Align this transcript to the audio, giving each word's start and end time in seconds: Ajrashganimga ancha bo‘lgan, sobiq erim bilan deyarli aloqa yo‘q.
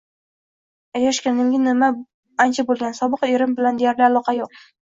Ajrashganimga 0.99 1.91
ancha 2.47 2.65
bo‘lgan, 2.71 2.97
sobiq 3.03 3.29
erim 3.31 3.55
bilan 3.61 3.81
deyarli 3.83 4.09
aloqa 4.11 4.37
yo‘q. 4.43 4.61